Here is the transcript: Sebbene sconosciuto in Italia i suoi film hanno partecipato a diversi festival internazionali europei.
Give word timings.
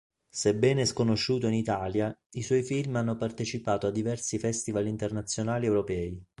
Sebbene 0.31 0.87
sconosciuto 0.87 1.45
in 1.45 1.53
Italia 1.53 2.11
i 2.31 2.41
suoi 2.41 2.63
film 2.63 2.95
hanno 2.95 3.15
partecipato 3.17 3.85
a 3.85 3.91
diversi 3.91 4.39
festival 4.39 4.87
internazionali 4.87 5.67
europei. 5.67 6.19